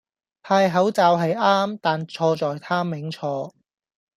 [0.41, 3.51] 派口罩係啱,但錯在 timing 錯